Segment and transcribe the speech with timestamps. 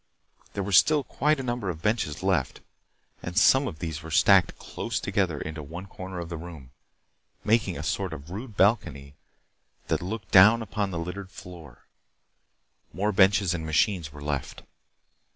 [0.53, 2.61] There were still quite a number of benches left,
[3.21, 6.71] and some of these were stacked close together into one corner of the room,
[7.43, 9.13] making a sort of rude balcony
[9.89, 11.85] that looked down upon the littered floor.
[12.91, 14.63] More benches and machines were left.